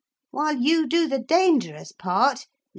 'While 0.31 0.53
you 0.55 0.87
do 0.87 1.07
the 1.07 1.19
dangerous 1.19 1.91
part? 1.91 2.47